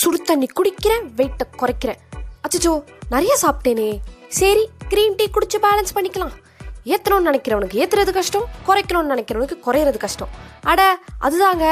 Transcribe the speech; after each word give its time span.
சுடு 0.00 0.18
தண்ணி 0.28 0.46
குடிக்கிறேன் 0.58 1.06
வெயிட்டை 1.18 1.44
குறைக்கிறேன். 1.60 2.00
அச்சச்சோ 2.44 2.72
நிறைய 3.14 3.32
சாப்பிட்டேனே. 3.42 3.88
சரி 4.38 4.64
கிரீன் 4.92 5.16
டீ 5.18 5.26
குடிச்சு 5.36 5.58
பேலன்ஸ் 5.64 5.94
பண்ணிக்கலாம். 5.96 6.34
ஏற்றணும்னு 6.94 7.28
நினைக்கிறவனுக்கு 7.30 7.80
ஏற்றுறது 7.82 8.12
கஷ்டம் 8.18 8.46
குறைக்கணும்னு 8.68 9.12
நினைக்கிறவனுக்கு 9.14 9.56
குறையிறது 9.66 9.98
கஷ்டம். 10.04 10.30
அட 10.72 10.80
அதுதாங்க 11.26 11.64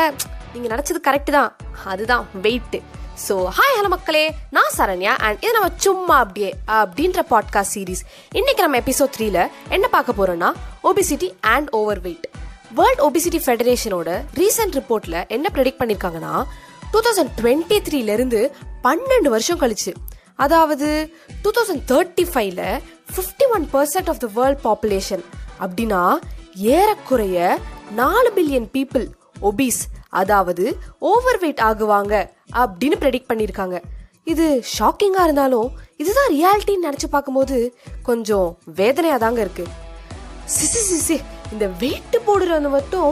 நீங்கள் 0.53 0.73
நினச்சது 0.75 1.01
கரெக்டு 1.09 1.33
தான். 1.39 1.51
அதுதான் 1.93 2.25
வெயிட்டு 2.47 2.81
ஸோ 3.27 3.35
ஹாய் 3.59 3.77
ஹலோ 3.77 3.91
மக்களே. 3.95 4.25
நான் 4.57 4.75
சரண்யா 4.79 5.13
அண்ட் 5.27 5.39
இது 5.45 5.53
நம்ம 5.57 5.69
சும்மா 5.87 6.17
அப்படியே 6.25 6.51
அப்படின்ற 6.81 7.21
பாட்காஸ்ட் 7.33 7.75
சீரிஸ் 7.77 8.03
இன்னைக்கு 8.39 8.65
நம்ம 8.67 8.79
எபிசோட் 8.85 9.15
த்ரீல 9.17 9.41
என்ன 9.77 9.87
பார்க்க 9.97 10.19
போறோம்னா 10.21 10.51
obesity 10.91 11.29
and 11.55 11.71
overweight 12.07 12.27
world 12.79 13.03
obesity 13.07 13.41
ஃபெடரேஷனோட 13.45 14.11
recent 14.41 14.77
ரிப்போர்ட்ல 14.79 15.17
என்ன 15.37 15.49
ப்ரெடிக்ட் 15.57 15.81
பண்ணியிருக்காங்கன்னா 15.83 16.35
டூ 16.93 17.01
தௌசண்ட் 17.07 17.33
டுவெண்ட்டி 17.39 17.79
த்ரீலேருந்து 17.87 18.41
பன்னெண்டு 18.87 19.29
வருஷம் 19.35 19.61
கழிச்சு. 19.63 19.93
அதாவது 20.45 20.89
டூ 21.43 21.51
தௌசண்ட் 21.51 21.85
தேர்ட்டி 21.91 22.25
ஃபைவ்ல 22.33 22.63
fifty 23.15 23.47
one 23.57 23.65
percent 23.75 24.09
of 24.09 24.21
the 24.25 24.29
world 24.35 24.63
population 24.65 25.23
அப்படின்னா 25.61 26.01
ஏறக்குறைய 26.77 27.39
நாலு 27.95 28.31
பில்லியன் 28.37 28.69
பீப்புள் 28.77 29.07
ஒபீஸ் 29.41 29.81
அதாவது 30.21 30.65
ஓவர் 31.11 31.39
வெயிட் 31.43 31.63
ஆகுவாங்க 31.69 32.15
அப்படின்னு 32.63 32.97
ப்ரெடிக்ட் 33.03 33.31
பண்ணியிருக்காங்க 33.31 33.79
இது 34.33 34.47
ஷாக்கிங்காக 34.77 35.25
இருந்தாலும் 35.25 35.69
இதுதான் 35.97 36.31
ரியாலிட்டின்னு 36.37 36.87
நினச்சி 36.89 37.09
பார்க்கும்போது 37.11 37.59
கொஞ்சம் 38.03 38.49
வேதனையாக 38.81 39.19
தாங்க 39.19 39.41
இருக்குது 39.45 39.75
சிசி 40.57 40.81
சிசி. 40.91 41.17
இந்த 41.53 41.67
வெயிட்டு 41.81 42.19
போடுறது 42.27 42.71
மட்டும் 42.77 43.11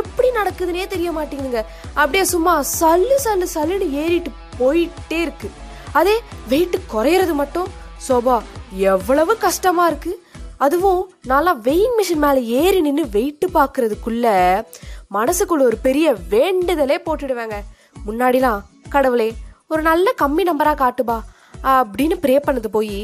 எப்படி 0.00 0.28
நடக்குதுன்னே 0.38 0.86
தெரிய 0.94 1.10
மாட்டேங்குதுங்க. 1.18 1.62
அப்படியே 2.00 2.24
சும்மா 2.34 2.54
சல்லு 2.78 3.16
சல்லு 3.24 3.46
சல்லுன்னு 3.54 3.88
ஏறிட்டு 4.02 4.30
போயிட்டே 4.60 5.18
இருக்கு. 5.26 5.50
அதே 6.00 6.16
வெயிட்டு 6.50 6.78
குறையிறது 6.92 7.34
மட்டும் 7.42 7.70
சோபா 8.08 8.36
எவ்வளவு 8.92 9.32
கஷ்டமா 9.46 9.86
இருக்கு. 9.86 10.12
அதுவும் 10.64 11.02
நல்லா 11.32 11.52
வெயிங் 11.66 11.96
மிஷின் 11.98 12.22
மேலே 12.24 12.40
ஏறி 12.60 12.80
நின்று 12.86 13.04
வெயிட்டு 13.16 13.46
பார்க்கறதுக்குள்ள 13.58 14.26
மனசுக்குள்ள 15.16 15.62
ஒரு 15.70 15.78
பெரிய 15.86 16.06
வேண்டுதலே 16.34 16.96
போட்டுடுவேங்க. 17.06 17.56
முன்னாடிலாம் 18.06 18.62
கடவுளே 18.94 19.28
ஒரு 19.72 19.82
நல்ல 19.88 20.06
கம்மி 20.22 20.42
நம்பராக 20.48 20.80
காட்டுபா 20.82 21.18
அப்படின்னு 21.74 22.16
ப்ரே 22.22 22.36
பண்ணது 22.46 22.68
போய் 22.76 22.96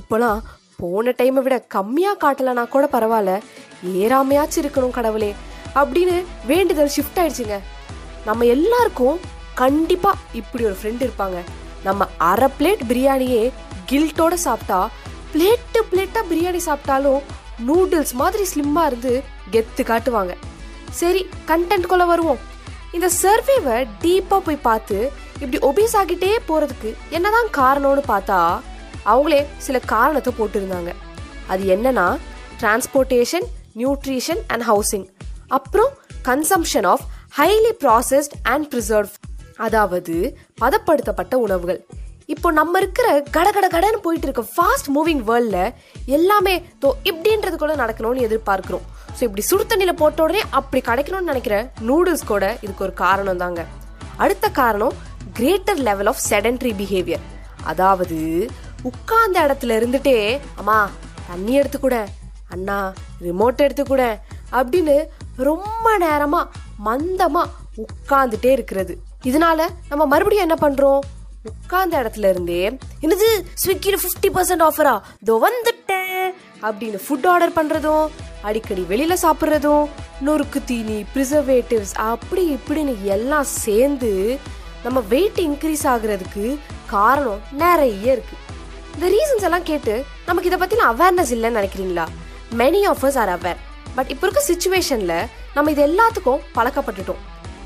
இப்போலாம் 0.00 0.40
போன 0.76 1.10
டைமை 1.10 1.42
விட 1.42 1.64
கம்மியாக 1.74 2.20
காட்டலைனா 2.20 2.68
கூட 2.68 2.88
பரவாயில்ல. 2.92 3.40
ஏறாமையாச்சும் 3.86 4.62
இருக்கணும் 4.62 4.90
கடவுளே. 4.90 5.34
அப்படின்னு 5.74 6.24
வேண்டுதல் 6.46 6.90
ஷிஃப்ட் 6.96 7.18
ஆயிடுச்சுங்க. 7.18 7.58
நம்ம 8.24 8.44
எல்லாருக்கும் 8.44 9.20
கண்டிப்பாக 9.54 10.18
இப்படி 10.32 10.64
ஒரு 10.64 10.76
ஃப்ரெண்ட் 10.82 11.08
இருப்பாங்க. 11.08 11.38
நம்ம 11.84 12.06
அரை 12.18 12.48
பிளேட் 12.58 12.82
பிரியாணியே 12.88 13.52
கில்ட்டோட 13.88 14.34
சாப்பிட்டா 14.34 14.90
பிளேட்டு 15.34 15.80
பிளேட்டாக 15.92 16.24
பிரியாணி 16.30 16.60
சாப்பிட்டாலும் 16.66 17.20
நூடுல்ஸ் 17.68 18.12
மாதிரி 18.12 18.44
ஸ்லிம்மாக 18.54 18.86
இருந்து 18.86 19.22
கெத்து 19.52 19.76
காட்டுவாங்க. 19.76 20.34
சரி 20.90 21.28
கண்டென்ட்குள்ளே 21.46 22.06
வருவோம். 22.06 22.38
இந்த 22.92 23.10
சர்வேவை 23.22 23.86
டீப்பாக 24.02 24.38
போய் 24.38 24.56
பார்த்து 24.56 25.12
இப்படி 25.40 25.58
ஒபீஸ் 25.66 25.96
ஆகிட்டே 25.96 26.36
போகிறதுக்கு 26.48 26.94
என்னதான் 27.08 27.46
காரணம்னு 27.56 28.02
பார்த்தா 28.08 28.60
அவங்களே 29.10 29.40
சில 29.66 29.78
காரணத்தை 29.94 30.32
போட்டிருந்தாங்க. 30.38 30.92
அது 31.52 31.62
என்னன்னா 31.74 32.06
டிரான்ஸ்போர்ட்டேஷன் 32.60 33.46
நியூட்ரிஷன் 33.80 34.42
அண்ட் 34.52 34.64
ஹவுசிங் 34.70 35.06
அப்புறம் 35.58 35.90
consumption 36.28 36.88
of 36.92 37.04
highly 37.40 37.72
processed 37.82 38.36
and 38.52 38.66
preserve 38.72 39.12
அதாவது 39.66 40.14
பதப்படுத்தப்பட்ட 40.62 41.34
உணவுகள். 41.46 41.80
இப்போ 42.32 42.48
நம்ம 42.58 42.78
இருக்கிற 42.80 43.06
கட 43.36 43.48
கட 43.56 43.66
கடன்னு 43.74 44.00
போயிட்டு 44.04 44.26
இருக்க 44.28 44.42
ஃபாஸ்ட் 44.54 44.88
மூவிங் 44.96 45.22
வேர்ல்டில் 45.28 45.72
எல்லாமே 46.16 46.54
தோ 46.82 46.90
இப்படின்றது 47.10 47.56
கூட 47.62 47.72
நடக்கணும்னு 47.82 48.26
எதிர்பார்க்குறோம். 48.26 48.84
ஸோ 49.16 49.22
இப்படி 49.26 49.42
சுடு 49.48 49.64
தண்ணியில் 49.70 50.00
போட்ட 50.02 50.22
உடனே 50.26 50.42
அப்படி 50.58 50.80
கிடைக்கணும்னு 50.90 51.30
நினைக்கிற 51.32 51.56
நூடுல்ஸ் 51.88 52.30
கூட 52.32 52.44
இதுக்கு 52.64 52.84
ஒரு 52.86 52.94
காரணம் 53.04 53.42
தாங்க. 53.42 53.62
அடுத்த 54.24 54.46
காரணம் 54.60 54.96
greater 55.38 55.82
level 55.88 56.10
of 56.12 56.22
sedentary 56.30 56.72
behaviour 56.80 57.26
அதாவது 57.72 58.18
உட்கார்ந்த 58.82 59.46
இடத்துல 59.46 59.76
இருந்துட்டே 59.78 60.16
அம்மா 60.56 60.78
தண்ணி 61.28 61.52
எடுத்து 61.52 61.80
கூட 61.80 61.96
அண்ணா 62.50 62.78
ரிமோட் 63.20 63.56
எடுத்து 63.56 63.84
கூட 63.84 64.04
அப்படின்னு 64.52 64.96
ரொம்ப 65.42 65.98
நேரமா 65.98 66.40
மந்தமா 66.84 67.42
உட்கார்ந்துட்டே 67.82 68.50
இருக்கிறது. 68.52 68.94
இதனால 69.24 69.60
நம்ம 69.88 70.06
மறுபடியும் 70.06 70.46
என்ன 70.50 70.56
பண்றோம்? 70.60 71.02
உட்கார்ந்த 71.44 72.02
இடத்துல 72.02 72.28
இருந்தே 72.28 72.58
என்னது 73.02 73.28
ஸ்விக்கியில் 73.54 74.02
ஃபிஃப்டி 74.02 74.28
பர்சன்ட் 74.34 74.64
ஆஃபரா 74.66 74.92
இதோ 75.22 75.34
வந்துட்டேன் 75.44 76.28
அப்படின்னு 76.62 76.98
ஃபுட் 77.06 77.26
ஆர்டர் 77.26 77.56
பண்ணுறதும் 77.56 78.04
அடிக்கடி 78.42 78.82
வெளியில் 78.82 79.22
சாப்பிட்றதும் 79.22 79.84
நொறுக்கு 80.20 80.60
தீனி 80.64 80.98
ப்ரிசர்வேட்டிவ்ஸ் 81.14 81.94
அப்படி 82.04 82.58
இப்படின்னு 82.58 82.94
எல்லாம் 83.06 83.48
சேர்ந்து 83.56 84.12
நம்ம 84.84 85.00
வெயிட் 85.08 85.40
இன்க்ரீஸ் 85.40 85.84
ஆகுறதுக்கு 85.86 86.46
காரணம் 86.86 87.42
நிறைய 87.56 88.14
இருக்குது 88.14 88.40
இந்த 88.94 89.06
ரீசன்ஸ் 89.14 89.44
எல்லாம் 89.48 89.68
கேட்டு 89.70 89.94
நமக்கு 90.26 90.48
இதை 90.50 90.58
பற்றின 90.62 90.86
அவேர்னஸ் 90.92 91.32
இல்லைன்னு 91.36 91.58
நினைக்கிறீங்களா? 91.60 92.04
Many 92.60 92.80
offers 92.92 93.18
are 93.22 93.30
aware 93.36 93.60
but 93.96 94.10
இப்போ 94.12 94.24
இருக்க 94.26 94.42
சுச்சுவேஷனில் 94.50 95.16
நம்ம 95.54 95.70
இது 95.74 95.82
எல்லாத்துக்கும் 95.90 96.42
பழக்கப்பட்டுட்டோம். 96.56 97.22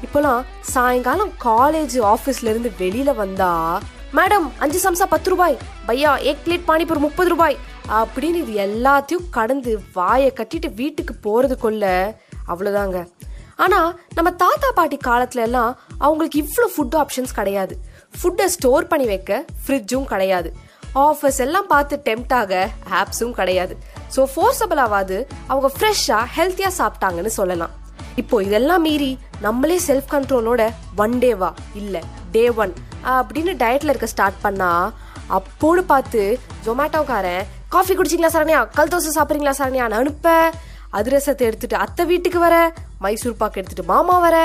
இப்போலாம் 0.07 0.41
சாயங்காலம் 0.75 1.33
காலேஜ் 1.45 1.97
ஆஃபீஸ்லேருந்து 2.13 2.71
வெளியில் 2.83 3.19
வந்தால் 3.23 3.83
மேடம் 4.19 4.47
அஞ்சு 4.65 4.79
சம்சா 4.85 5.07
பத்து 5.15 5.31
ரூபாய். 5.33 5.57
பையா 5.89 6.13
ஏக் 6.31 6.43
பிளேட் 6.45 6.69
பானிபூர் 6.69 7.05
முப்பது 7.07 7.31
ரூபாய். 7.35 7.57
அப்படின்னு 8.01 8.39
இது 8.45 8.53
எல்லாத்தையும் 8.67 9.27
கடந்து 9.37 9.73
வாயை 9.99 10.31
கட்டிட்டு 10.39 10.69
வீட்டுக்கு 10.81 11.15
போகிறதுக்குள்ள 11.27 11.85
அவ்வளோதாங்க 12.53 12.99
ஆனால் 13.65 13.91
நம்ம 14.17 14.31
தாத்தா 14.45 14.69
பாட்டி 14.79 14.97
காலத்துல 15.05 15.45
எல்லாம் 15.49 15.73
அவங்களுக்கு 16.07 16.39
இவ்வளோ 16.43 16.67
ஃபுட் 16.75 16.97
ஆப்ஷன்ஸ் 17.03 17.37
கிடையாது. 17.39 17.75
ஃபுட்டை 18.19 18.47
ஸ்டோர் 18.55 18.91
பண்ணி 18.91 19.07
வைக்க 19.13 19.45
ஃப்ரிட்ஜும் 19.63 20.09
கிடையாது. 20.13 20.49
ஆஃபர்ஸ் 21.05 21.41
எல்லாம் 21.45 21.67
பார்த்து 21.73 21.95
டெம்ட் 22.07 22.35
ஆக 22.41 22.53
ஆப்ஸும் 23.01 23.35
கிடையாது. 23.39 23.75
ஸோ 24.15 24.21
ஃபோர்ஸபிளாவது 24.33 25.17
அவங்க 25.51 25.69
ஃப்ரெஷ்ஷாக 25.77 26.25
ஹெல்த்தியாக 26.37 26.73
சாப்பிட்டாங்கன்னு 26.79 27.33
சொல்லலாம். 27.39 27.73
இப்போ 28.23 28.37
இதெல்லாம் 28.47 28.85
மீறி 28.87 29.11
நம்மளே 29.47 29.77
செல்ஃப் 29.89 30.09
கண்ட்ரோலோட 30.15 30.63
ஒன் 31.05 31.17
டேவா 31.25 31.51
இல்லை 31.81 32.03
டே 32.37 32.45
ஒன் 32.63 32.73
அப்படின்னு 33.17 33.53
டயட்டில் 33.63 33.93
இருக்க 33.93 34.09
ஸ்டார்ட் 34.15 34.41
பண்ணா 34.47 34.71
அப்போன்னு 35.39 35.83
பார்த்து 35.93 36.23
ஜொமேட்டோக்காரன் 36.67 37.45
காஃபி 37.75 37.93
குடிச்சிங்களா 37.99 38.33
சரணியா? 38.35 38.61
கல் 38.77 38.93
தோசை 38.93 39.11
சாப்பிட்றீங்களா 39.17 39.55
சரண்யான்னு 39.61 40.01
அனுப்ப. 40.01 40.27
அதிரசத்தை 40.99 41.45
எடுத்துட்டு 41.49 41.77
அத்தை 41.85 42.03
வீட்டுக்கு 42.11 42.39
வர 42.45 42.57
மைசூர் 43.05 43.41
பாக்கு 43.41 43.59
எடுத்துட்டு 43.61 43.91
மாமா 43.93 44.17
வர 44.25 44.37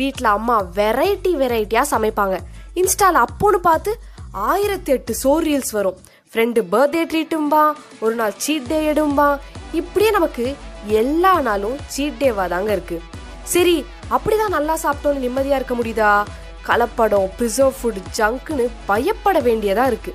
வீட்டில் 0.00 0.28
அம்மா 0.36 0.56
வெரைட்டி 0.78 1.32
வெரைட்டியாக 1.42 1.90
சமைப்பாங்க. 1.94 2.36
இன்ஸ்டாவில் 2.80 3.24
அப்போன்னு 3.26 3.58
பார்த்து 3.68 3.90
ஆயிரத்தி 4.34 4.92
எட்டு 4.92 5.14
சோர் 5.14 5.44
ரீல்ஸ் 5.44 5.70
வரும் 5.70 5.96
ஃப்ரெண்டு 6.32 6.60
பர்த்டே 6.72 7.00
ட்ரீட்டும்பா 7.10 7.72
ஒரு 8.00 8.14
நாள் 8.14 8.34
சீட் 8.36 8.66
டே 8.66 8.92
எடும்பா 8.92 9.38
இப்படியே 9.72 10.10
நமக்கு 10.10 10.54
எல்லா 10.86 11.40
நாளும் 11.40 11.76
சீட் 11.86 12.20
டேவா 12.20 12.48
தாங்க 12.48 12.72
இருக்கு. 12.72 13.00
சரி 13.42 13.84
அப்படிதான் 14.10 14.48
நல்லா 14.48 14.78
சாப்பிட்டோன்னு 14.82 15.24
நிம்மதியா 15.24 15.58
இருக்க 15.60 15.74
முடியுதா? 15.74 16.24
கலப்படம் 16.68 17.28
ப்ரிசர்வ் 17.38 17.76
ஃபுட் 17.80 18.00
ஜங்க்னு 18.18 18.70
பயப்பட 18.86 19.40
வேண்டியதா 19.40 19.86
இருக்கு. 19.86 20.14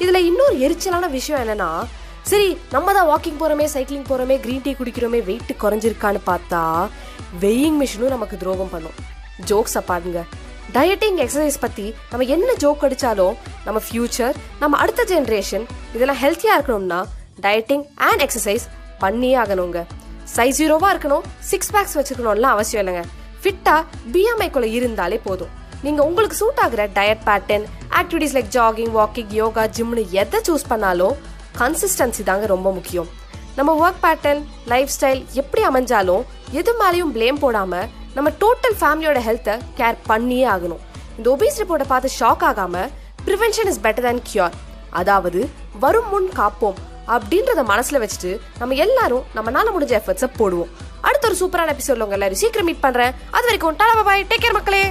இதுல 0.00 0.16
இன்னொரு 0.16 0.56
எரிச்சலான 0.58 1.10
விஷயம் 1.10 1.42
என்னன்னா 1.44 1.70
சரி 2.22 2.58
நம்ம 2.70 2.92
தான் 2.92 3.08
வாக்கிங் 3.08 3.40
போறோமே 3.42 3.64
சைக்கிளிங் 3.74 4.08
போறோமே 4.08 4.40
கிரீன் 4.40 4.62
டீ 4.62 4.72
குடிக்கிறோமே 4.72 5.24
வெயிட் 5.24 5.54
குறைஞ்சிருக்கான்னு 5.62 6.20
பார்த்தா 6.26 6.88
வெயிங் 7.40 7.78
மிஷினும் 7.82 8.14
நமக்கு 8.16 8.36
துரோகம் 8.36 8.70
பண்ணும். 8.70 8.98
ஜோக்ஸை 9.48 9.82
பாருங்க. 9.86 10.22
டயட்டிங் 10.72 11.16
எக்ஸசைஸ் 11.16 11.60
பத்தி 11.60 11.94
நம்ம 12.10 12.26
என்ன 12.26 12.52
ஜோக் 12.52 12.82
அடிச்சாலும் 12.82 13.36
நம்ம 13.64 13.80
ஃபியூச்சர் 13.90 14.34
நம்ம 14.60 14.76
அடுத்த 14.76 15.04
ஜென்ரேஷன் 15.08 15.64
இதெல்லாம் 15.94 16.16
ஹெல்த்தியா 16.16 16.54
இருக்கணும்னா 16.58 17.04
டயட்டிங் 17.40 17.84
அண்ட் 17.94 18.22
எக்ஸசைஸ் 18.22 18.64
பண்ணியே 18.98 19.36
ஆகணுங்க. 19.36 19.84
சைஸ் 20.36 20.58
ஜீரோவா 20.58 20.88
இருக்கணும் 20.94 21.20
சிக்ஸ் 21.38 21.72
பேக்ஸ் 21.72 21.94
வச்சுக்கணும்லாம் 21.94 22.54
அவசியம் 22.54 22.86
இல்லைங்க. 22.86 23.04
ஃபிட்டா 23.42 23.84
பிஎம்ஐக்குள்ளே 24.12 24.72
இருந்தாலே 24.72 25.20
போதும். 25.24 25.48
நீங்க 25.82 26.02
உங்களுக்கு 26.02 26.36
சூட் 26.36 26.60
ஆகுற 26.66 26.88
diet 26.94 27.24
pattern 27.26 27.64
activities 27.90 28.36
like 28.36 28.50
jogging 28.50 28.92
walking 28.98 29.30
yoga 29.30 29.64
ஜிம்னு 29.64 30.08
எதை 30.10 30.40
சூஸ் 30.48 30.68
பண்ணாலும் 30.68 31.16
கன்சிஸ்டன்சி 31.58 32.22
தாங்க 32.22 32.46
ரொம்ப 32.46 32.72
முக்கியம். 32.72 33.08
நம்ம 33.56 33.90
ஒர்க் 33.90 34.04
பேட்டர்ன் 34.04 34.44
லைஃப் 34.66 34.88
ஸ்டைல் 35.00 35.24
எப்படி 35.32 35.66
அமைஞ்சாலும் 35.66 36.22
எது 36.50 36.74
மேலேயும் 36.80 37.14
ப்ளேம் 37.14 37.38
போடாமல் 37.38 37.88
நம்ம 38.18 38.30
டோட்டல் 38.42 38.76
ஃபேமிலியோட 38.78 39.18
ஹெல்த்தை 39.26 39.54
கேர் 39.78 39.98
பண்ணியே 40.08 40.46
ஆகணும். 40.52 40.80
இந்த 41.18 41.26
ஒபீஸ் 41.34 41.58
ரிப்போர்ட்டை 41.60 41.86
பார்த்து 41.90 42.08
ஷாக் 42.20 42.42
ஆகாம 42.48 42.76
prevention 43.26 43.68
is 43.72 43.80
better 43.84 44.06
than 44.06 44.22
cure 44.30 44.54
அதாவது 45.00 45.40
வரும் 45.82 46.08
முன் 46.12 46.26
காப்போம் 46.38 46.78
அப்படின்றத 47.14 47.62
மனசுல 47.70 48.00
வச்சுட்டு 48.04 48.32
நம்ம 48.60 48.78
எல்லாரும் 48.84 49.26
நம்மளால 49.36 49.74
முடிஞ்ச 49.76 49.94
எஃபர்ட்ஸை 50.00 50.28
போடுவோம். 50.40 50.72
அடுத்த 51.08 51.28
ஒரு 51.28 51.36
சூப்பரான 51.40 51.74
எபிசோட்ல 51.74 52.06
உங்க 52.06 52.18
எல்லாரும் 52.18 52.40
சீக்கிரம் 52.42 52.68
மீட் 52.70 52.84
பண்றேன். 52.86 53.14
அது 53.36 53.46
வரைக்கும் 53.48 53.78
டாடா 53.82 54.02
பாய் 54.08 54.26
டேக் 54.32 54.44
கேர் 54.44 54.58
மக்களே. 54.58 54.82